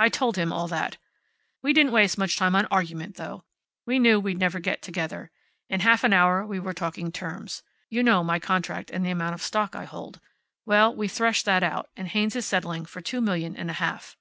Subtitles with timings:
[0.00, 0.96] I told him all that.
[1.62, 3.44] We didn't waste much time on argument, though.
[3.86, 5.30] We knew we'd never get together.
[5.68, 7.62] In half an hour we were talking terms.
[7.88, 10.18] You know my contract and the amount of stock I hold.
[10.66, 14.16] Well, we threshed that out, and Haynes is settling for two million and a half."